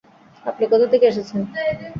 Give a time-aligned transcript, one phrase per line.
[0.45, 1.41] আপনি কোথা থেকে এসেছেন?